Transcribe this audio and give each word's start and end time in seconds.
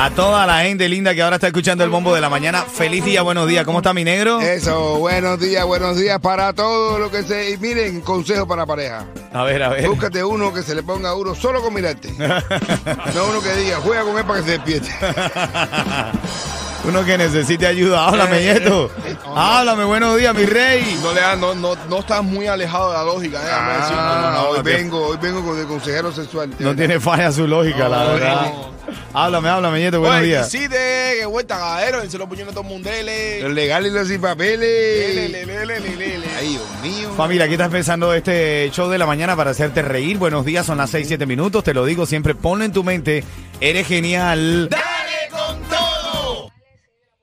A 0.00 0.10
toda 0.10 0.46
la 0.46 0.60
gente 0.60 0.88
linda 0.88 1.12
que 1.12 1.22
ahora 1.22 1.34
está 1.34 1.48
escuchando 1.48 1.82
el 1.82 1.90
bombo 1.90 2.14
de 2.14 2.20
la 2.20 2.30
mañana, 2.30 2.62
feliz 2.62 3.04
día, 3.04 3.22
buenos 3.22 3.48
días. 3.48 3.64
¿Cómo 3.64 3.78
está 3.78 3.92
mi 3.92 4.04
negro? 4.04 4.40
Eso, 4.40 4.96
buenos 4.98 5.40
días, 5.40 5.66
buenos 5.66 5.96
días 5.96 6.20
para 6.20 6.52
todo 6.52 7.00
lo 7.00 7.10
que 7.10 7.24
se... 7.24 7.50
Y 7.50 7.56
miren, 7.56 8.00
consejo 8.02 8.46
para 8.46 8.64
pareja. 8.64 9.06
A 9.32 9.42
ver, 9.42 9.60
a 9.60 9.70
ver. 9.70 9.88
Búscate 9.88 10.22
uno 10.22 10.54
que 10.54 10.62
se 10.62 10.76
le 10.76 10.84
ponga 10.84 11.16
uno 11.16 11.34
solo 11.34 11.60
con 11.60 11.74
mirarte. 11.74 12.12
no 12.16 13.24
uno 13.28 13.42
que 13.42 13.52
diga, 13.56 13.78
juega 13.82 14.04
con 14.04 14.16
él 14.16 14.24
para 14.24 14.38
que 14.38 14.44
se 14.44 14.52
despierte. 14.52 14.88
Uno 16.84 17.04
que 17.04 17.18
necesite 17.18 17.66
ayuda. 17.66 18.06
Háblame, 18.08 18.38
Eh, 18.38 18.54
Yeto. 18.54 18.90
Háblame, 19.34 19.84
buenos 19.84 20.16
días, 20.16 20.34
mi 20.34 20.46
rey. 20.46 20.98
No, 21.02 21.12
le 21.12 21.20
no, 21.38 21.54
no, 21.54 21.76
no 21.88 21.98
estás 21.98 22.22
muy 22.22 22.46
alejado 22.46 22.90
de 22.92 22.98
la 22.98 23.04
lógica, 23.04 23.40
déjame 23.42 23.72
Ah, 23.72 23.76
decirte. 23.78 24.02
No, 24.02 24.30
no, 24.32 24.48
hoy 24.50 24.62
vengo, 24.62 25.06
hoy 25.08 25.18
vengo 25.20 25.44
con 25.44 25.58
el 25.58 25.66
consejero 25.66 26.12
sexual. 26.12 26.50
No 26.58 26.74
tiene 26.74 26.98
falla 27.00 27.30
su 27.32 27.46
lógica, 27.46 27.88
la 27.88 28.04
verdad. 28.04 28.42
no. 28.46 28.78
Háblame, 29.12 29.48
háblame, 29.50 29.80
Yeto, 29.80 30.00
buenos 30.00 30.22
días. 30.22 30.50
sí, 30.50 30.66
de 30.66 31.16
que 31.20 31.26
vuelta 31.26 31.56
cagadero, 31.58 32.04
y 32.04 32.10
se 32.10 32.16
lo 32.16 32.26
puñó 32.28 32.44
a 32.44 32.48
todo 32.48 32.60
el 32.62 32.68
mundo. 32.68 32.88
Lele, 32.90 33.42
Los 33.42 33.52
legales 33.52 33.92
y 33.92 33.94
los 33.94 34.08
sin 34.08 34.20
papeles. 34.20 35.14
lele, 35.14 35.44
lele, 35.66 35.80
lele. 35.96 36.26
Ay, 36.38 36.48
Dios 36.50 36.62
mío. 36.82 37.10
Familia, 37.16 37.44
aquí 37.44 37.54
estás 37.54 37.68
pensando 37.70 38.14
este 38.14 38.70
show 38.72 38.88
de 38.88 38.96
la 38.98 39.04
mañana 39.06 39.34
para 39.36 39.50
hacerte 39.50 39.82
reír. 39.82 40.16
Buenos 40.16 40.44
días, 40.46 40.64
son 40.64 40.78
las 40.78 40.88
6, 40.90 41.06
7 41.08 41.26
minutos. 41.26 41.64
Te 41.64 41.74
lo 41.74 41.84
digo 41.84 42.06
siempre, 42.06 42.34
ponlo 42.34 42.64
en 42.64 42.72
tu 42.72 42.82
mente. 42.84 43.24
Eres 43.60 43.86
genial. 43.86 44.68
¡Dale! 44.70 44.84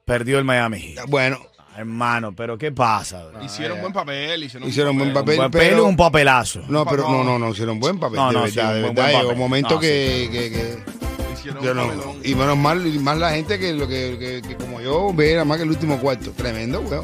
Perdió 0.06 0.38
el 0.38 0.44
Miami 0.46 0.80
Heat. 0.80 1.08
Bueno, 1.08 1.40
Hermano, 1.76 2.34
pero 2.34 2.58
¿qué 2.58 2.72
pasa? 2.72 3.24
Hicieron 3.44 3.82
buen 3.82 3.92
papel, 3.92 4.44
hicieron, 4.46 4.70
hicieron 4.70 4.98
buen 4.98 5.12
papel, 5.14 5.38
¿Un 5.40 5.46
papel 5.52 5.70
pero... 5.72 5.84
o 5.84 5.88
un 5.90 5.98
papelazo? 5.98 6.62
No, 6.70 6.86
pero 6.86 7.04
no, 7.04 7.22
no, 7.22 7.38
no, 7.38 7.50
hicieron 7.50 7.82
buen 7.82 8.00
papel, 8.00 8.16
No, 8.18 8.28
de 8.30 8.34
no, 8.34 8.42
verdad, 8.44 8.68
sí, 8.70 8.74
de 8.76 8.82
buen- 8.84 8.96
verdad. 8.96 9.12
buen 9.12 9.22
Llegó 9.22 9.32
un 9.34 9.40
momento 9.40 9.74
No, 9.74 9.80
que, 9.82 10.30
que, 10.32 10.52
que- 10.52 11.34
Hicieron 11.34 11.62
yo 11.64 11.74
no, 11.74 11.88
papelón. 11.88 12.18
y 12.24 12.34
menos 12.34 12.58
mal, 12.58 12.88
y 12.88 12.98
más 13.00 13.18
la 13.18 13.32
gente 13.32 13.60
que 13.60 13.74
lo 13.74 13.90
que, 13.90 14.16
que- 14.18 14.48
que 14.48 14.56
como 14.56 14.80
yo 14.80 15.12
ve 15.14 15.34
nada 15.34 15.44
más 15.44 15.58
que 15.58 15.64
el 15.64 15.70
último 15.72 15.98
cuarto. 16.00 16.32
Tremendo, 16.32 16.80
weón. 16.80 17.04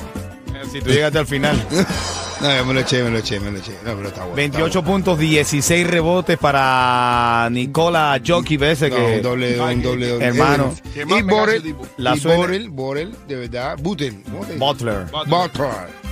Si 0.72 0.80
tú 0.80 0.90
llegaste 0.92 1.18
al 1.20 1.28
final. 1.28 1.68
No, 2.42 2.56
yo 2.58 2.66
me 2.66 2.74
lo 2.74 2.80
eché, 2.80 3.04
me 3.04 3.12
lo 3.12 3.18
eché, 3.20 3.40
me 3.40 3.52
lo 3.52 3.58
eché. 3.60 3.72
No, 3.86 3.96
pero 3.96 4.08
está 4.08 4.22
bueno. 4.22 4.36
28 4.36 4.84
puntos, 4.84 5.20
16 5.20 5.88
rebotes 5.88 6.38
para 6.38 7.48
Nicola 7.52 8.20
Jokic, 8.26 8.62
ese 8.64 8.90
bueno. 8.90 9.06
que... 9.06 9.12
No, 9.12 9.18
un 9.18 9.22
doble, 9.22 9.62
un 9.62 9.82
doble, 9.84 10.08
doble. 10.10 10.26
hermano. 10.26 10.76
¿Qué 10.94 11.06
más 11.06 11.20
Y 11.20 11.22
Borel? 11.24 11.76
La 11.98 12.16
y 12.16 12.20
Borel, 12.20 12.70
Borel, 12.70 13.16
de 13.28 13.36
verdad. 13.36 13.78
Butler. 13.80 14.14
Butler. 14.58 15.06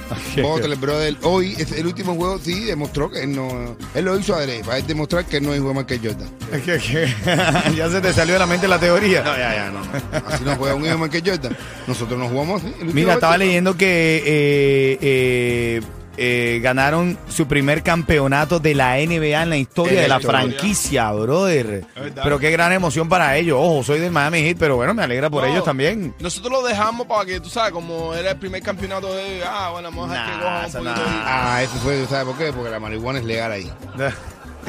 Butler, 0.42 0.76
brother. 0.78 1.16
Hoy, 1.22 1.54
es 1.58 1.72
el 1.72 1.86
último 1.86 2.16
juego, 2.16 2.40
sí, 2.40 2.64
demostró 2.64 3.12
que 3.12 3.22
él 3.24 3.36
no. 3.36 3.76
Él 3.94 4.06
lo 4.06 4.18
hizo 4.18 4.34
adrede, 4.36 4.64
para 4.64 4.82
demostrar 4.82 5.26
que 5.26 5.38
él 5.38 5.44
no 5.44 5.52
es 5.54 5.60
igual 5.60 5.76
más 5.76 5.86
que 5.86 5.98
Jordan. 6.00 6.28
Es 6.52 6.62
que- 6.64 6.78
que- 6.80 7.76
ya 7.76 7.90
se 7.90 8.02
te 8.02 8.12
salió 8.14 8.34
de 8.34 8.40
la 8.40 8.48
mente 8.48 8.68
la 8.68 8.80
teoría. 8.80 9.22
No, 9.24 9.38
ya, 9.38 9.54
ya, 9.56 9.70
no. 9.72 9.82
Así 10.28 10.44
no 10.44 10.56
juega 10.56 10.74
un 10.76 10.86
hijo 10.86 10.98
más 10.98 11.10
que 11.10 11.22
Jordan. 11.24 11.56
Nosotros 11.86 12.18
no 12.20 12.28
jugamos 12.28 12.64
así. 12.64 12.74
Mira, 12.92 13.14
estaba 13.16 13.38
leyendo 13.38 13.78
que 13.78 14.24
eh, 14.26 14.98
eh, 15.02 15.82
eh, 16.22 16.60
ganaron 16.62 17.18
su 17.30 17.48
primer 17.48 17.82
campeonato 17.82 18.60
de 18.60 18.76
la 18.76 18.98
NBA 18.98 19.42
en 19.44 19.50
la 19.50 19.58
historia 19.58 20.02
de 20.02 20.08
la 20.10 20.18
historia. 20.18 20.42
franquicia, 20.42 21.12
brother. 21.14 21.86
Pero 22.22 22.38
qué 22.40 22.52
gran 22.52 22.74
emoción 22.74 23.08
para 23.08 23.38
ellos. 23.38 23.58
Ojo, 23.60 23.84
soy 23.84 24.00
del 24.00 24.12
Miami 24.12 24.42
Heat, 24.42 24.58
pero 24.60 24.76
bueno, 24.76 24.94
me 24.94 25.02
alegra 25.04 25.30
por 25.30 25.44
No, 25.44 25.50
ellos 25.50 25.64
también. 25.64 26.14
Nosotros 26.20 26.52
lo 26.52 26.62
dejamos 26.68 27.08
para 27.08 27.26
que, 27.26 27.40
tú 27.40 27.50
sabes, 27.50 27.72
como 27.72 28.14
era 28.14 28.32
el 28.32 28.38
primer 28.38 28.62
campeonato 28.62 29.14
de. 29.16 29.42
Ah, 29.46 29.70
bueno, 29.72 29.90
vamos 29.90 30.12
a 30.12 30.14
Nah, 30.14 30.26
que 30.26 30.44
coja 30.44 30.66
eso 30.68 30.78
un 30.80 30.84
poquito. 30.86 31.06
nah. 31.10 31.22
Ah, 31.26 31.64
eso 31.64 31.74
fue, 31.84 32.06
¿sabes 32.08 32.26
por 32.26 32.38
qué? 32.38 32.52
Porque 32.54 32.70
la 32.70 32.80
marihuana 32.80 33.20
es 33.20 33.26
legal 33.26 33.52
ahí. 33.52 33.64
y- 33.64 34.00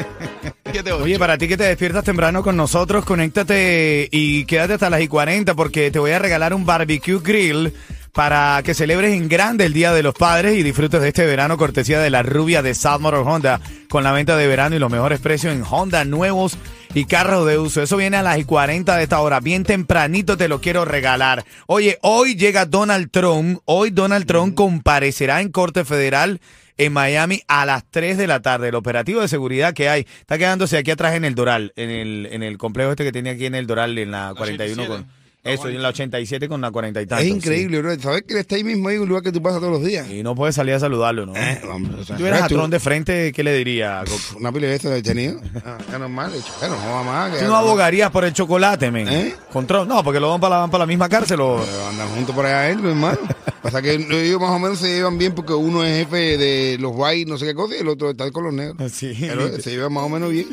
¿Qué 0.73 0.83
te 0.85 0.93
Oye, 0.93 1.19
para 1.19 1.37
ti 1.37 1.49
que 1.49 1.57
te 1.57 1.65
despiertas 1.65 2.05
temprano 2.05 2.43
con 2.45 2.57
nosotros, 2.57 3.05
conéctate 3.05 4.09
y 4.13 4.45
quédate 4.45 4.75
hasta 4.75 4.89
las 4.89 5.01
y 5.01 5.09
40 5.09 5.55
porque 5.55 5.91
te 5.91 5.99
voy 5.99 6.13
a 6.13 6.19
regalar 6.21 6.55
un 6.55 6.65
barbecue 6.65 7.19
grill 7.21 7.73
para 8.13 8.61
que 8.65 8.75
celebres 8.75 9.15
en 9.15 9.29
grande 9.29 9.65
el 9.65 9.73
Día 9.73 9.93
de 9.93 10.03
los 10.03 10.15
Padres 10.15 10.57
y 10.57 10.63
disfrutes 10.63 11.01
de 11.01 11.09
este 11.09 11.27
verano 11.27 11.57
cortesía 11.57 12.01
de 12.01 12.11
la 12.11 12.23
rubia 12.23 12.63
de 12.63 12.75
South 12.75 13.01
Motor 13.01 13.27
Honda 13.27 13.61
con 13.89 14.05
la 14.05 14.13
venta 14.13 14.37
de 14.37 14.47
verano 14.47 14.77
y 14.77 14.79
los 14.79 14.91
mejores 14.91 15.21
precios 15.21 15.55
en 15.55 15.65
Honda 15.69 16.05
nuevos 16.05 16.59
y 16.95 17.05
carros 17.05 17.47
de 17.47 17.59
uso. 17.59 17.83
Eso 17.83 17.97
viene 17.97 18.17
a 18.17 18.23
las 18.23 18.39
y 18.39 18.45
40 18.45 18.97
de 18.97 19.03
esta 19.03 19.21
hora. 19.21 19.41
Bien 19.41 19.65
tempranito 19.65 20.37
te 20.37 20.49
lo 20.49 20.61
quiero 20.61 20.85
regalar. 20.85 21.45
Oye, 21.67 21.99
hoy 22.03 22.35
llega 22.35 22.67
Donald 22.67 23.11
Trump. 23.11 23.61
Hoy 23.65 23.91
Donald 23.91 24.27
Trump 24.27 24.55
comparecerá 24.55 25.41
en 25.41 25.51
Corte 25.51 25.85
Federal 25.85 26.41
en 26.79 26.93
Miami 26.93 27.43
a 27.47 27.67
las 27.67 27.85
3 27.91 28.17
de 28.17 28.27
la 28.27 28.41
tarde. 28.41 28.69
El 28.69 28.75
operativo 28.75 29.21
de 29.21 29.29
seguridad 29.29 29.75
que 29.75 29.89
hay 29.89 30.07
está 30.21 30.39
quedándose 30.39 30.79
aquí 30.79 30.91
atrás 30.91 31.15
en 31.15 31.25
el 31.25 31.35
Doral, 31.35 31.73
en 31.77 31.91
el, 31.91 32.29
en 32.33 32.43
el 32.43 32.59
complejo 32.59 32.91
este 32.91 33.05
que 33.05 33.13
tiene 33.13 33.31
aquí 33.31 33.47
en 33.47 33.55
el 33.55 33.67
Doral, 33.67 33.97
en 33.99 34.11
la 34.11 34.33
41 34.37 34.87
con... 34.87 35.20
87. 35.43 35.55
Eso, 35.55 35.71
y 35.71 35.77
en 35.77 35.83
la 35.83 35.89
87 35.89 36.49
con 36.49 36.61
la 36.61 36.71
40 36.71 37.01
y 37.01 37.07
tantos. 37.07 37.27
es 37.27 37.33
increíble, 37.33 37.81
bro. 37.81 37.99
¿Sabes 37.99 38.23
que 38.23 38.35
él 38.35 38.41
está 38.41 38.57
ahí 38.57 38.65
mismo 38.65 38.89
ahí 38.89 38.97
en 38.97 39.03
un 39.03 39.09
lugar 39.09 39.23
que 39.23 39.33
tú 39.33 39.41
pasas 39.43 39.61
todos 39.61 39.73
los 39.73 39.85
días? 39.85 40.07
sí. 40.07 40.19
Y 40.19 40.23
no 40.23 40.35
puedes 40.35 40.55
salir 40.55 40.75
a 40.75 40.81
saludarlo, 40.81 41.25
¿no? 41.27 41.35
Eh, 41.35 41.61
hombre, 41.73 41.95
o 42.01 42.05
sea, 42.05 42.17
si 42.17 42.21
tuvieras 42.23 42.43
a 42.53 42.67
de 42.69 42.81
frente, 42.81 43.33
¿qué 43.33 43.43
le 43.43 43.55
diría? 43.57 44.05
Una 44.39 44.53
pila 44.53 44.67
de 44.67 44.75
eso 44.75 44.91
de 44.91 45.03
tenido. 45.03 45.41
Ah, 45.65 45.79
es 45.81 45.99
normal. 45.99 46.33
Bueno, 46.61 46.77
no 46.85 46.91
va 46.93 47.03
más. 47.03 47.39
¿Tú 47.39 47.47
no 47.47 47.57
abogarías 47.57 48.11
por 48.11 48.25
el 48.25 48.33
chocolate, 48.35 48.91
men? 48.91 49.09
¿Eh? 49.09 49.35
Con 49.53 49.67
Trump? 49.67 49.89
No, 49.89 50.05
porque 50.05 50.21
lo 50.21 50.29
van 50.29 50.41
para 50.41 50.57
la, 50.57 50.61
van 50.61 50.71
para 50.71 50.83
la 50.83 50.87
misma 50.87 51.09
cárcel. 51.09 51.41
o- 51.41 51.63
Pero 51.65 51.87
andan 51.89 52.09
juntos 52.09 52.35
por 52.35 52.45
allá 52.45 52.61
adentro, 52.61 52.91
hermano. 52.91 53.19
Pasa 53.63 53.81
que 53.83 53.95
ellos 53.95 54.41
más 54.41 54.51
o 54.51 54.59
menos 54.59 54.79
se 54.79 54.89
llevan 54.89 55.17
bien 55.19 55.35
porque 55.35 55.53
uno 55.55 55.85
es 55.85 55.99
jefe 56.05 56.37
de 56.39 56.77
los 56.81 56.93
white, 56.95 57.31
no 57.31 57.39
sé 57.39 57.47
qué 57.47 57.55
cosa, 57.55 57.77
y 57.77 57.81
el 57.81 57.89
otro 57.89 58.11
está 58.11 58.31
con 58.31 58.45
los 58.45 58.53
negros. 58.55 58.91
Sí. 58.93 59.17
Pero 59.21 59.59
se 59.61 59.71
llevan 59.71 59.93
más 59.93 60.05
o 60.05 60.09
menos 60.09 60.31
bien. 60.31 60.47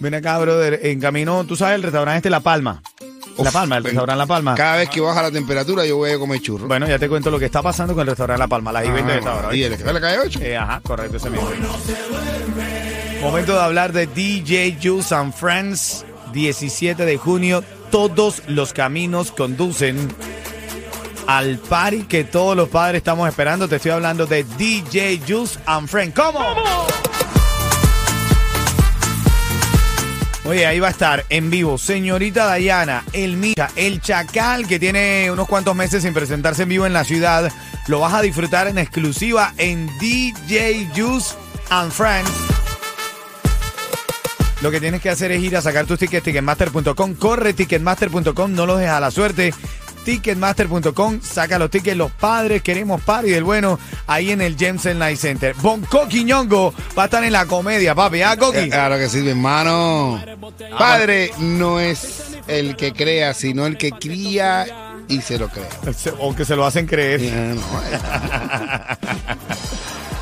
Ven 0.00 0.14
acá, 0.14 0.38
brother. 0.38 0.80
En 0.82 1.00
camino, 1.00 1.44
tú 1.44 1.54
sabes, 1.56 1.76
el 1.76 1.82
restaurante 1.82 2.16
este 2.18 2.30
La 2.30 2.40
Palma. 2.40 2.82
La 3.38 3.50
Palma, 3.50 3.76
el 3.78 3.84
restaurante 3.84 4.18
La 4.18 4.26
Palma. 4.26 4.54
Cada 4.54 4.76
vez 4.76 4.88
que 4.88 5.00
baja 5.00 5.22
la 5.22 5.30
temperatura, 5.30 5.84
yo 5.86 5.96
voy 5.96 6.10
a 6.10 6.18
comer 6.18 6.40
churros. 6.40 6.68
Bueno, 6.68 6.86
ya 6.86 6.98
te 6.98 7.08
cuento 7.08 7.30
lo 7.30 7.38
que 7.38 7.46
está 7.46 7.62
pasando 7.62 7.94
con 7.94 8.02
el 8.02 8.08
restaurante 8.08 8.38
La 8.38 8.48
Palma, 8.48 8.72
las 8.72 8.84
y 8.86 8.90
20 8.90 9.12
de 9.12 9.18
esta 9.18 9.34
hora. 9.34 9.48
Ah, 9.50 9.54
y 9.54 9.62
el 9.62 9.76
que 9.76 9.88
a 9.88 9.92
la 9.92 10.00
calle 10.00 10.18
8. 10.18 10.40
Eh, 10.42 10.56
ajá, 10.56 10.80
correcto, 10.80 11.16
ese 11.16 11.30
mismo. 11.30 11.48
Momento 13.22 13.54
de 13.54 13.60
hablar 13.60 13.92
de 13.92 14.06
DJ 14.06 14.78
Juice 14.82 15.14
and 15.14 15.32
Friends, 15.32 16.04
17 16.32 17.04
de 17.04 17.18
junio. 17.18 17.62
Todos 17.90 18.42
los 18.48 18.72
caminos 18.72 19.32
conducen 19.32 20.08
al 21.26 21.58
party 21.58 22.04
que 22.04 22.24
todos 22.24 22.56
los 22.56 22.68
padres 22.68 22.98
estamos 22.98 23.28
esperando. 23.28 23.68
Te 23.68 23.76
estoy 23.76 23.92
hablando 23.92 24.26
de 24.26 24.44
DJ 24.44 25.20
Juice 25.26 25.58
and 25.66 25.88
Friends. 25.88 26.14
¿Cómo? 26.14 26.40
Oye, 30.44 30.66
ahí 30.66 30.80
va 30.80 30.88
a 30.88 30.90
estar 30.90 31.24
en 31.28 31.50
vivo 31.50 31.78
señorita 31.78 32.46
Dayana, 32.46 33.04
el 33.12 33.36
Micha, 33.36 33.70
el 33.76 34.00
Chacal, 34.00 34.66
que 34.66 34.80
tiene 34.80 35.30
unos 35.30 35.46
cuantos 35.46 35.76
meses 35.76 36.02
sin 36.02 36.12
presentarse 36.12 36.64
en 36.64 36.68
vivo 36.68 36.84
en 36.84 36.92
la 36.92 37.04
ciudad. 37.04 37.52
Lo 37.86 38.00
vas 38.00 38.12
a 38.12 38.22
disfrutar 38.22 38.66
en 38.66 38.78
exclusiva 38.78 39.54
en 39.56 39.86
DJ 40.00 40.88
Juice 40.96 41.34
and 41.70 41.92
Friends. 41.92 42.30
Lo 44.62 44.70
que 44.72 44.80
tienes 44.80 45.00
que 45.00 45.10
hacer 45.10 45.30
es 45.30 45.42
ir 45.42 45.56
a 45.56 45.62
sacar 45.62 45.86
tus 45.86 45.98
tickets 45.98 46.24
ticketmaster.com. 46.24 47.14
Corre 47.14 47.52
ticketmaster.com, 47.52 48.52
no 48.52 48.66
los 48.66 48.78
dejes 48.78 48.92
a 48.92 49.00
la 49.00 49.10
suerte. 49.12 49.54
Ticketmaster.com, 50.04 51.20
saca 51.22 51.58
los 51.58 51.70
tickets. 51.70 51.96
Los 51.96 52.10
padres 52.12 52.62
queremos 52.62 53.00
party 53.02 53.30
del 53.30 53.44
bueno 53.44 53.78
ahí 54.06 54.30
en 54.32 54.40
el 54.40 54.56
Jensen 54.56 54.98
Night 54.98 55.18
Center. 55.18 55.54
Bonco 55.60 56.08
Quiñongo 56.08 56.74
va 56.98 57.02
a 57.02 57.06
estar 57.06 57.22
en 57.24 57.32
la 57.32 57.46
comedia, 57.46 57.94
papi. 57.94 58.22
¿Ah, 58.22 58.36
Coqui? 58.36 58.58
Eh, 58.58 58.68
Claro 58.70 58.98
que 58.98 59.08
sí, 59.08 59.18
mi 59.18 59.30
hermano. 59.30 60.22
Padre 60.78 61.30
no 61.38 61.78
es 61.80 62.36
el 62.48 62.76
que 62.76 62.92
crea, 62.92 63.34
sino 63.34 63.66
el 63.66 63.76
que 63.76 63.90
cría 63.92 64.66
y 65.08 65.20
se 65.20 65.38
lo 65.38 65.48
crea. 65.48 65.68
O 66.18 66.34
que 66.34 66.44
se 66.44 66.56
lo 66.56 66.64
hacen 66.66 66.86
creer. 66.86 67.20
No. 67.54 67.60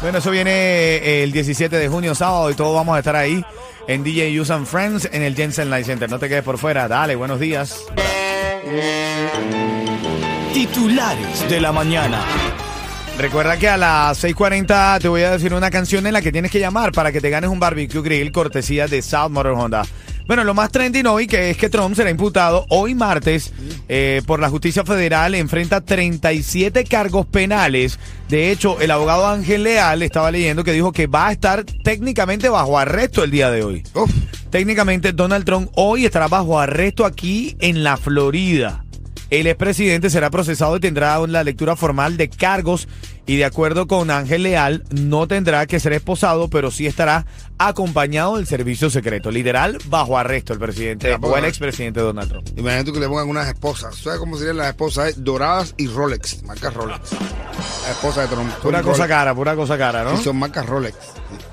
Bueno, 0.02 0.16
eso 0.16 0.30
viene 0.30 0.50
eh, 0.50 1.22
el 1.24 1.30
17 1.30 1.76
de 1.76 1.88
junio, 1.90 2.14
sábado, 2.14 2.50
y 2.50 2.54
todos 2.54 2.74
vamos 2.74 2.96
a 2.96 3.00
estar 3.00 3.14
ahí 3.14 3.44
en 3.86 4.02
DJ 4.02 4.40
Use 4.40 4.50
and 4.50 4.64
Friends 4.66 5.06
en 5.12 5.22
el 5.22 5.36
Jensen 5.36 5.68
Light 5.68 5.84
Center. 5.84 6.08
No 6.08 6.18
te 6.18 6.26
quedes 6.26 6.42
por 6.42 6.56
fuera. 6.56 6.88
Dale, 6.88 7.16
buenos 7.16 7.38
días. 7.38 7.76
Titulares 10.52 11.48
de 11.48 11.60
la 11.60 11.72
mañana. 11.72 12.22
Recuerda 13.16 13.56
que 13.58 13.68
a 13.68 13.76
las 13.76 14.22
6:40 14.22 14.98
te 15.00 15.08
voy 15.08 15.22
a 15.22 15.32
decir 15.32 15.54
una 15.54 15.70
canción 15.70 16.06
en 16.06 16.12
la 16.12 16.22
que 16.22 16.32
tienes 16.32 16.50
que 16.50 16.60
llamar 16.60 16.92
para 16.92 17.10
que 17.10 17.20
te 17.20 17.30
ganes 17.30 17.50
un 17.50 17.58
barbecue 17.58 18.02
grill 18.02 18.32
cortesía 18.32 18.86
de 18.86 19.02
South 19.02 19.30
Motor 19.30 19.52
Honda. 19.52 19.82
Bueno, 20.26 20.44
lo 20.44 20.54
más 20.54 20.70
trending 20.70 21.06
hoy 21.06 21.26
que 21.26 21.50
es 21.50 21.56
que 21.56 21.68
Trump 21.68 21.96
será 21.96 22.10
imputado 22.10 22.66
hoy 22.68 22.94
martes 22.94 23.52
eh, 23.88 24.22
por 24.26 24.40
la 24.40 24.48
justicia 24.48 24.84
federal. 24.84 25.34
Enfrenta 25.34 25.80
37 25.80 26.84
cargos 26.84 27.26
penales. 27.26 27.98
De 28.28 28.52
hecho, 28.52 28.80
el 28.80 28.90
abogado 28.90 29.26
Ángel 29.26 29.64
Leal 29.64 30.02
estaba 30.02 30.30
leyendo 30.30 30.64
que 30.64 30.72
dijo 30.72 30.92
que 30.92 31.06
va 31.06 31.28
a 31.28 31.32
estar 31.32 31.64
técnicamente 31.64 32.48
bajo 32.48 32.78
arresto 32.78 33.24
el 33.24 33.30
día 33.30 33.50
de 33.50 33.64
hoy. 33.64 33.82
Técnicamente, 34.50 35.12
Donald 35.12 35.44
Trump 35.44 35.70
hoy 35.76 36.04
estará 36.04 36.26
bajo 36.26 36.58
arresto 36.58 37.06
aquí 37.06 37.56
en 37.60 37.84
la 37.84 37.96
Florida. 37.96 38.84
El 39.30 39.46
expresidente 39.46 40.10
será 40.10 40.28
procesado 40.28 40.76
y 40.76 40.80
tendrá 40.80 41.24
la 41.28 41.44
lectura 41.44 41.76
formal 41.76 42.16
de 42.16 42.28
cargos 42.28 42.88
y 43.30 43.36
de 43.36 43.44
acuerdo 43.44 43.86
con 43.86 44.10
Ángel 44.10 44.42
Leal 44.42 44.82
no 44.90 45.28
tendrá 45.28 45.64
que 45.66 45.78
ser 45.78 45.92
esposado, 45.92 46.48
pero 46.48 46.72
sí 46.72 46.88
estará 46.88 47.26
acompañado 47.58 48.36
del 48.38 48.46
servicio 48.48 48.90
secreto. 48.90 49.30
Literal, 49.30 49.78
bajo 49.86 50.18
arresto 50.18 50.52
el 50.52 50.58
presidente 50.58 51.14
o 51.20 51.36
el 51.36 51.44
expresidente 51.44 52.00
Donald 52.00 52.28
Trump. 52.28 52.48
imagínate 52.58 52.92
que 52.92 52.98
le 52.98 53.06
pongan 53.06 53.28
unas 53.28 53.46
esposas. 53.46 53.94
¿Sabes 53.94 54.18
cómo 54.18 54.36
serían 54.36 54.56
las 54.56 54.68
esposas? 54.68 55.10
Eh, 55.10 55.14
Doradas 55.18 55.74
y 55.76 55.86
Rolex, 55.86 56.42
marcas 56.42 56.74
Rolex. 56.74 57.12
La 57.84 57.90
esposa 57.92 58.22
de 58.22 58.28
Trump. 58.28 58.50
Pura 58.62 58.82
cosa 58.82 59.06
cara, 59.06 59.32
pura 59.34 59.54
cosa 59.54 59.78
cara, 59.78 60.02
¿no? 60.02 60.16
Sí, 60.16 60.24
son 60.24 60.36
marcas 60.36 60.66
Rolex. 60.66 60.96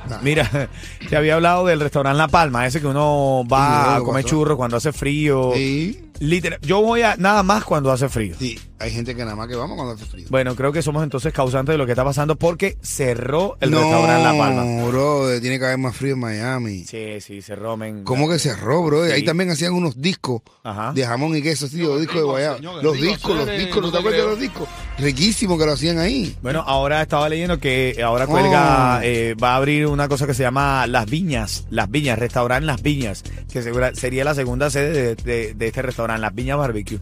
Nah. 0.10 0.18
Mira, 0.24 0.50
te 1.10 1.16
había 1.16 1.36
hablado 1.36 1.68
del 1.68 1.80
restaurante 1.80 2.18
La 2.18 2.28
Palma, 2.28 2.66
ese 2.66 2.82
que 2.82 2.88
uno 2.88 3.44
va 3.52 3.96
Sí, 3.98 4.02
a 4.02 4.04
comer 4.04 4.24
churros 4.26 4.58
cuando 4.58 4.78
hace 4.78 4.92
frío. 4.94 5.52
Sí, 5.54 6.04
Literal, 6.20 6.60
yo 6.64 6.82
voy 6.82 7.04
a 7.04 7.16
nada 7.18 7.44
más 7.44 7.64
cuando 7.64 7.92
hace 7.92 8.10
frío. 8.10 8.34
sí. 8.40 8.60
Hay 8.80 8.92
gente 8.92 9.16
que 9.16 9.24
nada 9.24 9.36
más 9.36 9.48
que 9.48 9.56
vamos 9.56 9.76
cuando 9.76 9.94
hace 9.96 10.06
frío. 10.06 10.28
Bueno, 10.30 10.56
creo 10.56 10.72
que 10.72 10.82
somos 10.84 11.02
entonces 11.04 11.34
causantes 11.34 11.74
de 11.74 11.78
lo 11.80 11.86
que 11.88 11.94
está 11.94 12.04
pasando 12.06 12.36
porque 12.36 12.78
cerró 12.82 13.58
el 13.60 13.72
restaurante 13.72 14.24
La 14.24 14.38
Palma. 14.38 14.64
No, 14.66 14.88
bro, 14.88 15.42
tiene 15.42 15.58
que 15.58 15.66
haber 15.66 15.80
más 15.80 15.96
frío 15.96 16.14
en 16.14 16.20
Miami. 16.20 16.84
Sí, 16.86 17.20
sí, 17.22 17.42
cerró, 17.42 17.76
men. 17.76 18.04
¿Cómo 18.04 18.30
que 18.30 18.38
cerró, 18.38 18.84
bro? 18.84 19.06
Sí. 19.08 19.14
Ahí 19.14 19.26
también 19.26 19.50
hacían 19.50 19.74
unos 19.74 20.00
discos 20.00 20.42
Ajá. 20.64 20.92
de 20.94 21.06
jamón 21.06 21.36
y 21.36 21.42
queso, 21.42 21.68
sí, 21.68 21.78
los 21.80 22.00
discos 22.00 22.18
de 22.18 22.24
guayaba. 22.24 22.58
señor, 22.58 22.84
Los 22.84 22.94
rico, 23.00 23.14
discos, 23.14 23.36
los 23.36 23.50
discos, 23.50 23.76
¿no 23.78 23.82
no 23.88 23.92
te 23.92 23.98
acuerdas 23.98 24.22
de 24.22 24.28
los 24.28 24.40
discos? 24.40 24.68
Riquísimo 25.00 25.58
que 25.58 25.66
lo 25.66 25.72
hacían 25.74 25.98
ahí. 26.00 26.36
Bueno, 26.44 26.64
ahora 26.66 27.02
estaba 27.02 27.30
leyendo 27.30 27.60
que 27.60 28.00
ahora 28.04 28.28
cuelga, 28.28 28.98
Oh. 28.98 29.02
eh, 29.04 29.36
va 29.42 29.54
a 29.54 29.56
abrir 29.58 29.88
una 29.88 30.08
cosa 30.08 30.28
que 30.28 30.34
se 30.34 30.44
llama 30.44 30.86
Las 30.88 31.08
Viñas, 31.10 31.66
Las 31.70 31.90
Viñas, 31.90 32.20
restaurante 32.20 32.66
Las 32.66 32.82
Viñas, 32.84 33.24
que 33.52 33.62
segura- 33.64 33.96
sería 33.96 34.24
la 34.24 34.36
segunda 34.36 34.70
sede 34.70 34.92
de, 34.92 35.16
de- 35.16 35.54
de 35.56 35.68
este 35.68 35.82
restaurante, 35.82 36.22
Las 36.22 36.36
Viñas 36.36 36.58
Barbecue. 36.58 37.00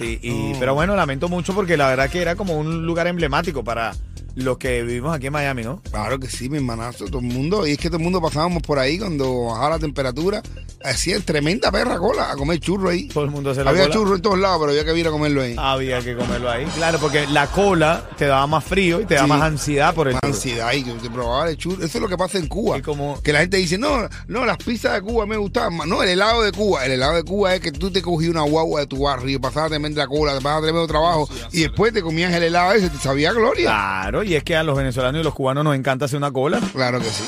Sí, 0.00 0.18
y, 0.22 0.30
Oh. 0.54 0.56
pero 0.58 0.72
bueno, 0.74 0.96
lamento 0.96 1.28
mucho 1.28 1.54
porque 1.54 1.76
la 1.76 1.88
verdad 1.88 2.08
que 2.08 2.22
era 2.22 2.34
como 2.34 2.54
un 2.58 2.86
lugar 2.86 3.06
emblemático 3.06 3.62
para 3.62 3.92
los 4.40 4.58
que 4.58 4.82
vivimos 4.82 5.14
aquí 5.14 5.26
en 5.26 5.32
Miami, 5.32 5.62
¿no? 5.62 5.80
Claro 5.90 6.18
que 6.18 6.28
sí, 6.28 6.48
mi 6.48 6.56
hermanazo, 6.58 7.06
todo 7.06 7.18
el 7.20 7.26
mundo. 7.26 7.66
Y 7.66 7.72
es 7.72 7.78
que 7.78 7.88
todo 7.88 7.98
el 7.98 8.04
mundo 8.04 8.20
pasábamos 8.20 8.62
por 8.62 8.78
ahí 8.78 8.98
cuando 8.98 9.46
bajaba 9.46 9.70
la 9.70 9.78
temperatura. 9.78 10.42
Hacían 10.82 11.22
tremenda 11.22 11.70
perra 11.70 11.98
cola 11.98 12.30
a 12.32 12.36
comer 12.36 12.58
churro 12.58 12.88
ahí. 12.88 13.08
Todo 13.08 13.24
el 13.24 13.30
mundo 13.30 13.54
se 13.54 13.62
la 13.62 13.70
Había 13.70 13.82
cola. 13.82 13.94
churro 13.94 14.16
en 14.16 14.22
todos 14.22 14.38
lados, 14.38 14.58
pero 14.60 14.72
había 14.72 14.84
que 14.84 14.98
ir 14.98 15.06
a 15.06 15.10
comerlo 15.10 15.42
ahí. 15.42 15.54
Había 15.58 16.00
que 16.00 16.16
comerlo 16.16 16.50
ahí. 16.50 16.64
Claro, 16.76 16.98
porque 16.98 17.26
la 17.26 17.46
cola 17.48 18.08
te 18.16 18.26
daba 18.26 18.46
más 18.46 18.64
frío 18.64 19.00
y 19.00 19.04
te 19.04 19.14
da 19.14 19.24
Sí. 19.24 19.28
más 19.28 19.42
ansiedad 19.42 19.94
por 19.94 20.08
el 20.08 20.14
Más 20.14 20.22
churro. 20.22 20.34
ansiedad 20.34 20.72
y 20.72 20.82
que 20.84 20.92
te 20.92 21.10
probaba 21.10 21.50
el 21.50 21.56
churro. 21.58 21.84
Eso 21.84 21.98
es 21.98 22.02
lo 22.02 22.08
que 22.08 22.16
pasa 22.16 22.38
en 22.38 22.46
Cuba. 22.46 22.78
Y 22.78 22.82
como- 22.82 23.20
Que 23.22 23.32
la 23.32 23.40
gente 23.40 23.58
dice, 23.58 23.76
no, 23.76 24.08
no, 24.28 24.46
las 24.46 24.56
pizzas 24.56 24.94
de 24.94 25.02
Cuba 25.02 25.26
me 25.26 25.36
gustaban 25.36 25.76
más. 25.76 25.86
No, 25.86 26.02
el 26.02 26.08
helado 26.08 26.42
de 26.42 26.52
Cuba. 26.52 26.86
El 26.86 26.92
helado 26.92 27.14
de 27.16 27.24
Cuba 27.24 27.54
es 27.54 27.60
que 27.60 27.72
tú 27.72 27.90
te 27.90 28.00
cogías 28.00 28.30
una 28.30 28.42
guagua 28.42 28.80
de 28.80 28.86
tu 28.86 29.02
barrio, 29.02 29.38
pasabas 29.40 29.68
tremenda 29.70 30.06
cola, 30.06 30.32
te 30.34 30.40
pasabas 30.40 30.62
tremendo 30.62 30.86
trabajo 30.86 31.28
y 31.52 31.60
después 31.60 31.92
te 31.92 32.00
comías 32.00 32.32
el 32.32 32.42
helado 32.44 32.72
ese, 32.72 32.88
te 32.88 32.98
sabía 32.98 33.32
gloria. 33.32 33.66
Claro, 33.66 34.22
y 34.22 34.29
es 34.34 34.44
que 34.44 34.56
a 34.56 34.62
los 34.62 34.76
venezolanos 34.76 35.20
y 35.20 35.24
los 35.24 35.34
cubanos 35.34 35.64
nos 35.64 35.74
encanta 35.76 36.04
hacer 36.06 36.16
una 36.18 36.30
cola. 36.30 36.60
Claro 36.72 36.98
que 36.98 37.06
sí. 37.06 37.24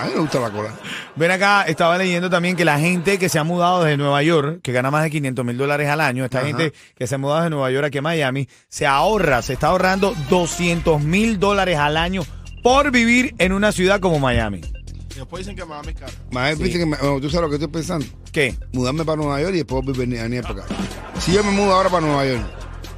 A 0.00 0.06
mí 0.06 0.12
me 0.14 0.20
gusta 0.20 0.40
la 0.40 0.50
cola. 0.50 0.70
Ven 1.14 1.30
acá, 1.30 1.62
estaba 1.62 1.96
leyendo 1.96 2.28
también 2.28 2.56
que 2.56 2.64
la 2.64 2.78
gente 2.80 3.16
que 3.18 3.28
se 3.28 3.38
ha 3.38 3.44
mudado 3.44 3.84
desde 3.84 3.96
Nueva 3.96 4.22
York, 4.24 4.58
que 4.62 4.72
gana 4.72 4.90
más 4.90 5.04
de 5.04 5.10
500 5.10 5.44
mil 5.44 5.56
dólares 5.56 5.88
al 5.88 6.00
año, 6.00 6.24
esta 6.24 6.38
Ajá. 6.38 6.48
gente 6.48 6.72
que 6.96 7.06
se 7.06 7.14
ha 7.14 7.18
mudado 7.18 7.44
de 7.44 7.50
Nueva 7.50 7.70
York 7.70 7.86
aquí 7.86 7.98
a 7.98 8.02
Miami, 8.02 8.48
se 8.68 8.86
ahorra, 8.86 9.40
se 9.42 9.52
está 9.52 9.68
ahorrando 9.68 10.12
200 10.30 11.00
mil 11.00 11.38
dólares 11.38 11.78
al 11.78 11.96
año 11.96 12.22
por 12.62 12.90
vivir 12.90 13.34
en 13.38 13.52
una 13.52 13.70
ciudad 13.70 14.00
como 14.00 14.18
Miami. 14.18 14.62
Y 15.12 15.18
después 15.18 15.46
dicen 15.46 15.54
que 15.54 15.64
Miami 15.64 15.90
es 15.90 16.00
caro. 16.00 16.12
Más 16.32 16.58
dice 16.58 16.76
que 16.78 16.86
me- 16.86 16.96
bueno, 16.96 17.20
tú 17.20 17.30
sabes 17.30 17.42
lo 17.42 17.48
que 17.50 17.54
estoy 17.54 17.68
pensando. 17.68 18.04
¿Qué? 18.32 18.56
Mudarme 18.72 19.04
para 19.04 19.16
Nueva 19.16 19.40
York 19.40 19.54
y 19.54 19.58
después 19.58 19.84
venir, 19.96 20.20
venir 20.22 20.42
para 20.42 20.64
acá. 20.64 20.74
Si 21.20 21.32
yo 21.32 21.44
me 21.44 21.52
mudo 21.52 21.72
ahora 21.72 21.88
para 21.88 22.04
Nueva 22.04 22.26
York 22.26 22.42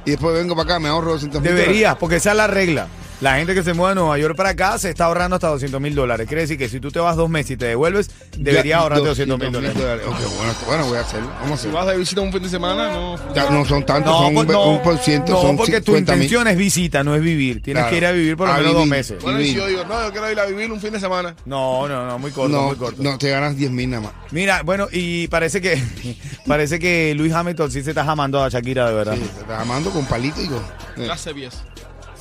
y 0.03 0.11
después 0.11 0.33
vengo 0.33 0.55
para 0.55 0.63
acá, 0.71 0.79
me 0.79 0.89
ahorro 0.89 1.11
200 1.11 1.41
mil 1.43 1.51
Deberías, 1.53 1.95
porque 1.97 2.15
esa 2.15 2.31
es 2.31 2.37
la 2.37 2.47
regla. 2.47 2.87
La 3.19 3.37
gente 3.37 3.55
que 3.55 3.63
se 3.63 3.73
muda 3.73 3.89
de 3.89 3.95
Nueva 3.95 4.15
York 4.19 4.35
para 4.35 4.49
acá 4.49 4.77
se 4.77 4.91
está 4.91 5.05
ahorrando 5.05 5.35
hasta 5.37 5.47
200 5.47 5.81
mil 5.81 5.95
dólares. 5.95 6.27
Quiere 6.27 6.41
decir 6.41 6.55
que 6.55 6.69
si 6.69 6.79
tú 6.79 6.91
te 6.91 6.99
vas 6.99 7.15
dos 7.15 7.27
meses 7.31 7.51
y 7.51 7.57
te 7.57 7.65
devuelves, 7.65 8.11
deberías 8.37 8.79
ahorrarte 8.79 9.07
200 9.07 9.39
mil 9.39 9.51
dólares. 9.51 9.75
Ok, 10.05 10.15
bueno, 10.37 10.53
bueno, 10.67 10.85
voy 10.87 10.97
a 10.99 11.01
hacerlo. 11.01 11.27
Vamos 11.41 11.59
a 11.59 11.63
Si 11.63 11.69
vas 11.69 11.87
de 11.87 11.97
visita 11.97 12.21
un 12.21 12.31
fin 12.31 12.43
de 12.43 12.49
semana, 12.49 12.91
no. 12.91 13.15
Ya 13.33 13.49
no 13.49 13.65
son 13.65 13.83
tantos, 13.83 14.15
son 14.15 14.35
pues 14.35 14.45
un, 14.45 14.53
ve- 14.53 14.55
un 14.55 14.81
por 14.83 14.97
ciento, 14.99 15.31
no, 15.31 15.41
son 15.41 15.57
porque 15.57 15.81
tu 15.81 15.93
50 15.93 16.13
mil. 16.13 16.23
intención 16.25 16.47
es 16.47 16.57
visita, 16.57 17.03
no 17.03 17.15
es 17.15 17.21
vivir. 17.23 17.63
Tienes 17.63 17.81
Claro. 17.81 17.89
que 17.91 17.97
ir 17.97 18.05
a 18.05 18.11
vivir 18.11 18.37
por 18.37 18.47
lo 18.49 18.53
A 18.53 18.57
menos 18.57 18.73
dos 18.73 18.85
meses. 18.87 19.17
Bueno, 19.23 19.41
y 19.41 19.47
si 19.47 19.55
yo 19.55 19.65
digo, 19.65 19.83
no, 19.85 20.03
yo 20.05 20.11
quiero 20.11 20.31
ir 20.31 20.39
a 20.39 20.45
vivir 20.45 20.71
un 20.71 20.79
fin 20.79 20.91
de 20.93 20.99
semana. 20.99 21.35
No, 21.45 21.87
no, 21.87 22.05
no, 22.05 22.19
muy 22.19 22.29
corto, 22.29 22.55
No, 22.55 22.67
muy 22.67 22.75
corto. 22.75 23.01
no, 23.01 23.17
te 23.17 23.31
ganas 23.31 23.57
10 23.57 23.71
mil 23.71 23.89
nada 23.89 24.03
más. 24.03 24.11
Mira, 24.29 24.61
bueno, 24.61 24.87
y 24.91 25.27
parece 25.29 25.59
que 25.59 25.81
parece 26.45 26.77
que 26.77 27.15
Luis 27.15 27.33
Hamilton 27.33 27.71
sí 27.71 27.81
se 27.81 27.89
está 27.91 28.05
jamando 28.05 28.43
a 28.43 28.49
Shakira 28.49 28.87
de 28.89 28.93
verdad. 28.95 29.15
Sí, 29.15 29.21
te 29.21 29.41
estás 29.41 29.59
amando 29.59 29.89
con 29.89 30.05
palito 30.05 30.39
y 30.39 30.47
con. 30.47 30.61
Clase 31.03 31.33
10. 31.33 31.53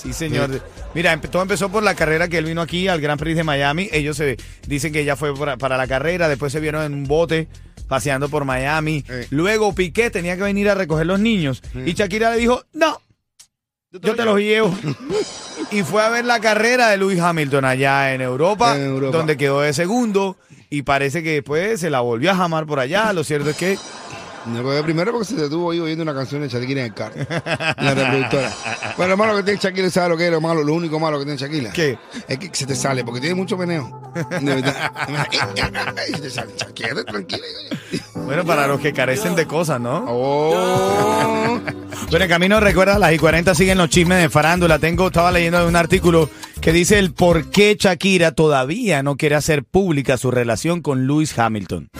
Sí, 0.06 0.12
señor. 0.12 0.60
Mira, 0.94 1.20
todo 1.20 1.42
empezó 1.42 1.68
por 1.68 1.82
la 1.82 1.94
carrera 1.94 2.28
que 2.28 2.38
él 2.38 2.44
vino 2.44 2.62
aquí 2.62 2.88
al 2.88 3.00
Gran 3.00 3.18
Prix 3.18 3.36
de 3.36 3.44
Miami. 3.44 3.88
Ellos 3.92 4.16
se 4.16 4.36
dicen 4.66 4.92
que 4.92 5.00
ella 5.00 5.16
fue 5.16 5.34
para, 5.36 5.56
para 5.56 5.76
la 5.76 5.86
carrera, 5.86 6.28
después 6.28 6.52
se 6.52 6.60
vieron 6.60 6.84
en 6.84 6.94
un 6.94 7.04
bote 7.04 7.48
paseando 7.88 8.28
por 8.28 8.44
Miami. 8.44 9.04
Luego 9.30 9.74
Piqué 9.74 10.10
tenía 10.10 10.36
que 10.36 10.42
venir 10.42 10.68
a 10.68 10.74
recoger 10.74 11.06
los 11.06 11.20
niños 11.20 11.62
y 11.84 11.92
Shakira 11.94 12.30
le 12.30 12.38
dijo, 12.38 12.64
"No, 12.72 13.00
yo 13.92 14.14
te 14.14 14.24
los 14.24 14.38
llevo." 14.38 14.76
y 15.70 15.82
fue 15.82 16.02
a 16.02 16.08
ver 16.08 16.24
la 16.24 16.40
carrera 16.40 16.88
de 16.88 16.96
Luis 16.96 17.20
Hamilton 17.20 17.64
allá 17.64 18.14
en 18.14 18.20
Europa, 18.20 18.76
En 18.76 18.86
Europa. 18.86 19.16
donde 19.16 19.36
quedó 19.36 19.60
de 19.60 19.72
segundo 19.72 20.36
y 20.70 20.82
parece 20.82 21.22
que 21.22 21.32
después 21.34 21.80
se 21.80 21.90
la 21.90 22.00
volvió 22.00 22.30
a 22.30 22.36
jamar 22.36 22.66
por 22.66 22.80
allá. 22.80 23.12
Lo 23.12 23.22
cierto 23.24 23.50
es 23.50 23.56
que 23.56 23.78
No, 24.46 24.82
primero 24.84 25.12
porque 25.12 25.26
se 25.26 25.36
detuvo 25.36 25.72
ahí 25.72 25.80
oyendo 25.80 26.02
una 26.02 26.14
canción 26.14 26.42
de 26.42 26.48
Shakira 26.48 26.80
en 26.80 26.86
el 26.86 26.94
carro. 26.94 27.14
la 27.28 27.94
reproductora. 27.94 28.52
Bueno, 28.96 29.10
lo 29.10 29.16
malo 29.16 29.36
que 29.36 29.42
tiene 29.42 29.60
Shakira, 29.60 29.90
¿sabes 29.90 30.10
lo 30.10 30.16
que 30.16 30.26
es 30.26 30.30
lo 30.30 30.40
malo? 30.40 30.62
Lo 30.62 30.74
único 30.74 31.00
malo 31.00 31.18
que 31.18 31.24
tiene 31.24 31.38
Shakira. 31.38 31.72
¿Qué? 31.72 31.98
Es 32.28 32.38
que 32.38 32.50
se 32.52 32.66
te 32.66 32.76
sale, 32.76 33.04
porque 33.04 33.20
tiene 33.20 33.34
mucho 33.34 33.56
meneo. 33.56 34.12
De 34.14 34.54
verdad. 34.54 34.92
Se 36.06 36.20
te 36.20 36.30
sale. 36.30 36.52
Shakira, 36.56 37.04
tranquila. 37.04 37.42
bueno, 38.14 38.44
para 38.44 38.66
los 38.66 38.80
que 38.80 38.92
carecen 38.92 39.34
de 39.34 39.46
cosas, 39.46 39.80
¿no? 39.80 40.04
Oh. 40.08 41.60
Bueno, 42.10 42.24
en 42.24 42.30
camino, 42.30 42.60
recuerda, 42.60 42.98
las 42.98 43.12
y 43.12 43.18
40 43.18 43.54
siguen 43.54 43.78
los 43.78 43.90
chismes 43.90 44.22
de 44.22 44.28
farándula. 44.28 44.78
Tengo, 44.78 45.08
estaba 45.08 45.32
leyendo 45.32 45.66
un 45.66 45.74
artículo 45.74 46.30
que 46.60 46.72
dice 46.72 46.98
el 46.98 47.12
por 47.12 47.50
qué 47.50 47.76
Shakira 47.78 48.32
todavía 48.32 49.02
no 49.02 49.16
quiere 49.16 49.34
hacer 49.34 49.64
pública 49.64 50.16
su 50.16 50.30
relación 50.30 50.82
con 50.82 51.06
Lewis 51.06 51.36
Hamilton. 51.36 51.90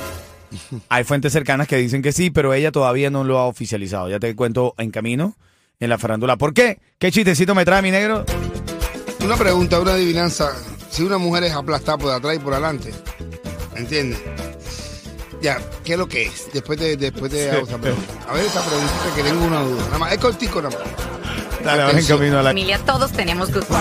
Hay 0.89 1.05
fuentes 1.05 1.33
cercanas 1.33 1.69
que 1.69 1.77
dicen 1.77 2.03
que 2.03 2.13
sí, 2.13 2.31
pero 2.31 2.55
ella 2.55 2.73
todavía 2.73 3.11
no 3.11 3.25
lo 3.25 3.39
ha 3.39 3.47
oficializado. 3.47 4.09
Ya 4.09 4.19
te 4.19 4.35
cuento 4.35 4.75
en 4.79 4.91
camino 4.91 5.37
en 5.81 5.91
la 5.91 5.99
farándula. 5.99 6.37
¿Por 6.37 6.55
qué? 6.55 6.79
¿Qué 6.99 7.11
chistecito 7.11 7.55
me 7.55 7.65
trae 7.65 7.83
mi 7.83 7.91
negro? 7.91 8.25
Una 9.25 9.37
pregunta, 9.37 9.81
una 9.81 9.93
adivinanza. 9.93 10.53
Si 10.91 11.03
una 11.03 11.19
mujer 11.19 11.45
es 11.45 11.53
aplastada 11.53 11.99
por 11.99 12.13
atrás 12.13 12.37
y 12.37 12.39
por 12.39 12.55
adelante, 12.55 12.93
¿entiendes? 13.75 14.21
Ya, 15.43 15.59
¿qué 15.85 15.93
es 15.93 15.99
lo 15.99 16.09
que 16.09 16.23
es? 16.23 16.49
Después 16.53 16.79
te, 16.79 16.97
después 16.97 17.31
te 17.31 17.51
hago 17.51 17.67
esa 17.67 17.79
pregunta. 17.79 18.13
A 18.29 18.33
ver 18.33 18.47
esa 18.47 18.63
pregunta 18.65 18.93
que 19.15 19.23
tengo 19.23 19.45
una 19.45 19.61
duda. 19.61 19.85
Nada 19.85 19.99
más, 19.99 20.13
es 20.13 20.19
cortico 20.19 20.63
nada 20.63 20.79
más. 20.79 20.89
Dale, 21.65 21.83
ahora 21.83 21.99
en 21.99 22.07
camino 22.07 22.39
a 22.39 22.43
la... 22.43 22.51
familia 22.51 22.79
todos 22.79 23.13
tenemos 23.13 23.53
gustos. 23.53 23.77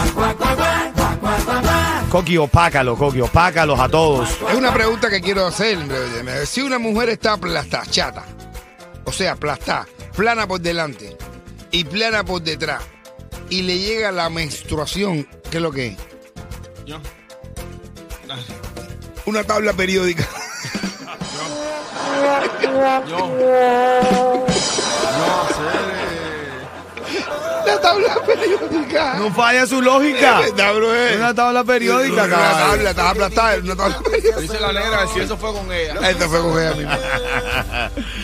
Coqui, 2.10 2.38
opácalo, 2.38 2.96
Coqui, 2.96 3.22
opácalos 3.22 3.80
a 3.80 3.90
todos. 3.90 4.30
Es 4.50 4.56
una 4.56 4.74
pregunta 4.74 5.10
que 5.10 5.22
quiero 5.22 5.46
hacer. 5.48 5.78
en 5.78 5.88
breve. 5.88 6.46
Si 6.46 6.62
una 6.62 6.80
mujer 6.80 7.10
está 7.10 7.34
aplastada, 7.34 7.86
chata, 7.86 8.24
o 9.04 9.12
sea, 9.12 9.34
aplastada, 9.34 9.88
plana 10.16 10.48
por 10.48 10.62
delante 10.62 11.18
y 11.72 11.84
plana 11.84 12.24
por 12.24 12.42
detrás, 12.42 12.84
y 13.50 13.62
le 13.64 13.78
llega 13.78 14.12
la 14.12 14.30
menstruación, 14.30 15.28
¿qué 15.50 15.58
es 15.58 15.64
lo 15.64 15.72
que 15.72 15.88
es? 15.88 15.98
Yo. 16.86 17.00
Una 19.26 19.44
tabla 19.44 19.74
periódica. 19.74 20.28
Yo. 23.08 23.18
No, 25.18 25.42
hacer. 25.42 25.86
La 25.88 25.95
tabla 27.86 28.18
periódica. 28.26 29.14
No 29.16 29.34
falla 29.34 29.68
su 29.68 29.82
lógica. 29.82 30.42
Bro, 30.56 30.96
eh. 30.96 31.16
Una 31.18 31.34
tabla 31.34 31.64
periódica, 31.64 32.24
Una 32.26 32.30
tabla, 32.30 32.90
estás 32.90 33.12
aplastada. 33.12 33.58
Una 33.58 33.76
tabla 33.76 34.00
periódica. 34.00 34.40
Dice 34.40 34.60
la 34.60 34.74
negra 34.74 35.08
si 35.14 35.20
eso 35.20 35.38
fue 35.38 35.54
con 35.54 35.72
ella. 35.72 36.10
Esto 36.10 36.30
fue 36.30 36.42
con 36.42 36.60
ella 36.60 36.74
misma. 36.76 37.00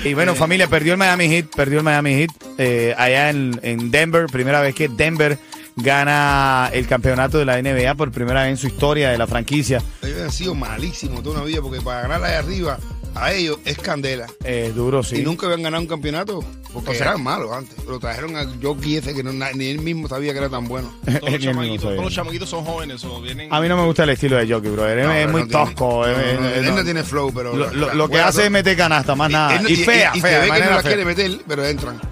Y 0.04 0.16
bueno, 0.16 0.34
familia, 0.34 0.68
perdió 0.68 0.94
el 0.94 0.98
Miami 0.98 1.28
Heat, 1.30 1.46
perdió 1.56 1.78
el 1.78 1.84
Miami 1.84 2.16
Heat 2.16 2.32
eh, 2.58 2.96
allá 2.98 3.30
en, 3.30 3.60
en 3.62 3.92
Denver, 3.92 4.26
primera 4.26 4.60
vez 4.60 4.74
que 4.74 4.88
Denver 4.88 5.38
gana 5.76 6.72
el 6.74 6.88
campeonato 6.88 7.38
de 7.38 7.46
la 7.46 7.62
NBA 7.62 7.94
por 7.94 8.12
primera 8.12 8.42
vez 8.42 8.52
en 8.52 8.58
su 8.58 8.66
historia 8.68 9.12
de 9.12 9.20
la 9.20 9.28
franquicia. 9.28 9.82
Ellos 10.02 10.22
han 10.22 10.32
sido 10.32 10.56
malísimos 10.56 11.22
toda 11.22 11.38
una 11.38 11.46
vida 11.46 11.62
porque 11.62 11.82
para 11.82 12.02
ganar 12.02 12.24
ahí 12.24 12.34
arriba 12.34 12.80
a 13.14 13.32
ellos 13.32 13.60
es 13.66 13.78
candela. 13.78 14.28
Eh, 14.44 14.72
duro, 14.76 15.04
sí. 15.04 15.18
Y 15.18 15.22
nunca 15.22 15.46
habían 15.46 15.62
ganado 15.62 15.82
un 15.82 15.88
campeonato 15.88 16.44
porque 16.74 16.92
O 16.92 16.94
sea- 16.94 17.08
eran 17.10 17.24
malos 17.24 17.52
antes. 17.52 17.84
Lo 17.86 18.00
trajeron 18.00 18.36
a 18.36 18.46
Jockey 18.62 18.98
ese 18.98 19.14
que 19.14 19.24
no- 19.24 19.32
ni 19.34 19.66
él 19.68 19.80
mismo 19.80 20.08
sabía 20.08 20.32
que 20.34 20.40
era 20.40 20.50
tan 20.50 20.68
bueno. 20.68 20.92
Todos 21.06 21.22
los, 21.22 21.34
él 21.34 21.42
sabía. 21.80 21.80
todos 21.80 22.16
los 22.40 22.50
son 22.50 22.66
jóvenes 22.66 23.04
o 23.04 23.22
vienen. 23.22 23.54
A 23.54 23.60
mí 23.62 23.68
no 23.68 23.78
me 23.78 23.86
gusta 23.86 24.04
el 24.04 24.10
estilo 24.12 24.38
de 24.38 24.52
Jockey, 24.52 24.72
bro. 24.72 24.88
Es, 24.88 25.06
No, 25.06 25.12
es 25.14 25.26
él 25.26 25.32
muy 25.32 25.42
no 25.42 25.48
tiene- 25.48 25.66
tosco. 25.66 26.06
no, 26.08 26.12
él 26.48 26.76
no. 26.76 26.84
tiene 26.84 27.04
flow, 27.04 27.32
pero. 27.34 27.56
Lo, 27.56 28.10
que 28.10 28.20
hace 28.20 28.38
todo. 28.38 28.46
es 28.46 28.52
meter 28.52 28.78
canasta, 28.78 29.16
más 29.16 29.30
nada. 29.32 29.56
Él 29.56 29.64
no- 29.64 29.70
Y 29.70 29.76
fea, 29.78 30.12
y 30.14 30.22
fea. 30.22 30.44
se 30.44 30.50
ve 30.52 30.56
que 30.58 30.64
no 30.66 30.70
la 30.72 30.82
fea. 30.82 30.92
quiere 30.92 31.06
meter, 31.06 31.40
pero 31.48 31.66
entran. 31.66 32.00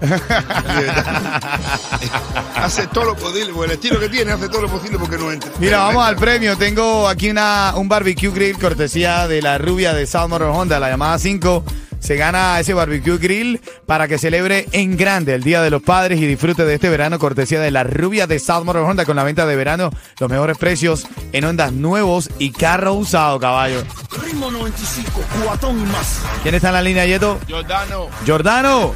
Hace 2.56 2.86
todo 2.88 3.04
lo 3.06 3.16
posible, 3.16 3.52
por 3.52 3.64
el 3.66 3.72
estilo 3.72 3.98
que 3.98 4.08
tiene, 4.08 4.32
hace 4.32 4.48
todo 4.48 4.62
lo 4.62 4.68
posible 4.68 4.98
porque 4.98 5.16
no 5.16 5.32
entra. 5.32 5.50
Mira, 5.58 5.78
Pero 5.78 5.78
vamos 5.78 6.04
al 6.06 6.16
premio. 6.16 6.56
Tengo 6.56 7.08
aquí 7.08 7.30
una, 7.30 7.72
un 7.76 7.88
barbecue 7.88 8.30
grill 8.30 8.58
cortesía 8.58 9.26
de 9.26 9.40
la 9.42 9.58
rubia 9.58 9.94
de 9.94 10.06
Motor 10.28 10.42
Honda, 10.42 10.78
la 10.78 10.90
llamada 10.90 11.18
5. 11.18 11.64
Se 12.00 12.16
gana 12.16 12.58
ese 12.58 12.74
barbecue 12.74 13.18
grill 13.18 13.60
para 13.86 14.08
que 14.08 14.18
celebre 14.18 14.66
en 14.72 14.96
grande 14.96 15.34
el 15.34 15.42
Día 15.42 15.62
de 15.62 15.70
los 15.70 15.82
Padres 15.82 16.18
y 16.20 16.26
disfrute 16.26 16.64
de 16.64 16.74
este 16.74 16.88
verano 16.88 17.18
cortesía 17.18 17.60
de 17.60 17.70
la 17.70 17.84
rubia 17.84 18.26
de 18.26 18.38
South 18.38 18.64
Motor 18.64 18.82
Honda 18.82 19.04
con 19.04 19.16
la 19.16 19.22
venta 19.22 19.46
de 19.46 19.54
verano, 19.54 19.90
los 20.18 20.30
mejores 20.30 20.58
precios 20.58 21.06
en 21.32 21.44
ondas 21.44 21.72
nuevos 21.72 22.30
y 22.38 22.50
carro 22.50 22.94
usado, 22.94 23.38
caballo. 23.38 23.84
Ritmo 24.24 24.50
95, 24.50 25.22
cuatón 25.44 25.78
y 25.78 25.84
más. 25.84 26.20
¿Quién 26.42 26.54
está 26.54 26.68
en 26.68 26.74
la 26.74 26.82
línea, 26.82 27.06
Yeto? 27.06 27.38
Jordano. 27.48 28.08
Jordano. 28.26 28.94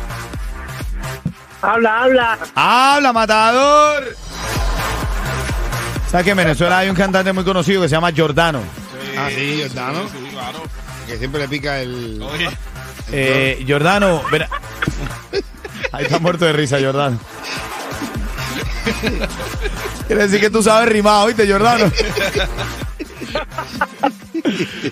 Habla, 1.62 2.02
habla. 2.02 2.38
¡Habla, 2.54 3.12
matador! 3.12 4.04
¿Sabes 6.10 6.24
que 6.24 6.30
en 6.30 6.36
Venezuela 6.36 6.78
hay 6.78 6.88
un 6.88 6.96
cantante 6.96 7.32
muy 7.32 7.44
conocido 7.44 7.82
que 7.82 7.88
se 7.88 7.94
llama 7.94 8.12
Jordano? 8.14 8.60
Ah, 9.16 9.28
sí, 9.34 9.62
Jordano. 9.62 10.08
Sí, 10.08 10.28
claro. 10.30 10.83
Que 11.06 11.18
siempre 11.18 11.40
le 11.40 11.48
pica 11.48 11.80
el. 11.80 12.20
Oye, 12.22 12.48
Eh, 13.12 13.64
Jordano, 13.68 14.22
verá- 14.30 14.48
Ahí 15.92 16.04
está 16.04 16.18
muerto 16.18 16.44
de 16.44 16.52
risa, 16.52 16.78
Jordano. 16.80 17.18
Quiere 20.06 20.22
decir 20.22 20.40
que 20.40 20.50
tú 20.50 20.62
sabes 20.62 20.88
rimar, 20.88 21.24
¿oíste, 21.26 21.46
Jordano? 21.50 21.90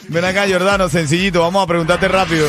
Ven 0.09 0.25
acá, 0.25 0.45
Jordano, 0.49 0.88
sencillito, 0.88 1.40
vamos 1.40 1.64
a 1.64 1.66
preguntarte 1.66 2.09
rápido. 2.09 2.49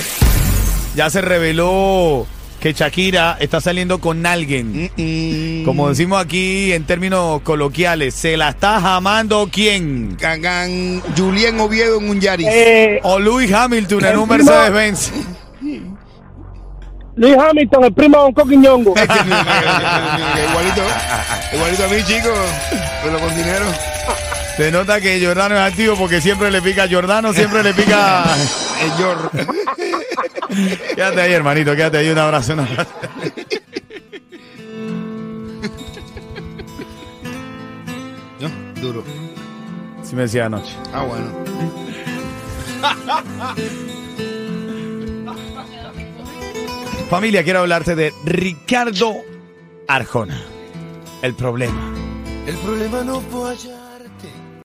Ya 0.96 1.10
se 1.10 1.22
reveló 1.22 2.28
que 2.64 2.72
Shakira 2.72 3.36
está 3.42 3.60
saliendo 3.60 4.00
con 4.00 4.26
alguien. 4.26 4.90
Mm, 4.96 5.66
Como 5.66 5.90
decimos 5.90 6.24
aquí 6.24 6.72
en 6.72 6.86
términos 6.86 7.42
coloquiales, 7.42 8.14
¿se 8.14 8.38
la 8.38 8.52
está 8.52 8.80
jamando 8.80 9.50
quién? 9.52 10.16
Gangan 10.16 11.02
Julien 11.18 11.60
Oviedo 11.60 12.00
en 12.00 12.10
un 12.10 12.22
Yaris. 12.22 12.48
Eh, 12.50 13.02
O 13.04 13.20
Louis 13.20 13.52
Hamilton 13.52 14.00
en 14.06 14.12
El 14.12 14.18
un 14.18 14.30
Mercedes-Benz. 14.30 15.12
Luis 17.18 17.36
Hamilton, 17.38 17.84
el 17.84 17.94
primo 17.94 18.18
de 18.20 18.26
un 18.28 18.34
coquiñongo. 18.34 18.94
Igualito, 18.98 20.82
igualito 21.54 21.84
a 21.84 21.88
mí, 21.90 21.98
chicos, 22.08 22.40
pero 23.04 23.20
con 23.20 23.36
dinero. 23.36 23.66
Se 24.58 24.72
nota 24.72 25.02
que 25.02 25.24
Jordano 25.24 25.56
es 25.56 25.62
activo 25.62 25.96
porque 25.96 26.22
siempre 26.22 26.52
le 26.52 26.62
pica 26.62 26.84
a 26.84 26.90
Jordano, 26.90 27.34
siempre 27.34 27.64
le 27.64 27.74
pica. 27.74 28.24
El 28.84 28.92
Jor. 28.92 29.32
quédate 30.96 31.22
ahí, 31.22 31.34
hermanito, 31.34 31.76
quédate 31.76 31.98
ahí. 31.98 32.10
Un 32.10 32.20
abrazo. 32.20 32.54
Un 32.54 32.60
abrazo. 32.60 32.92
¿No? 38.40 38.50
Duro. 38.80 39.04
Sí 40.04 40.16
me 40.16 40.24
decía 40.24 40.46
anoche. 40.46 40.76
Ah, 40.94 41.04
bueno. 41.04 41.32
Familia, 47.10 47.44
quiero 47.44 47.60
hablarte 47.60 47.96
de 47.96 48.14
Ricardo 48.26 49.16
Arjona. 49.88 50.42
El 51.22 51.34
problema. 51.36 51.94
El 52.46 52.56
problema 52.58 53.04
no 53.04 53.22
fue 53.22 53.52
allá. 53.52 53.83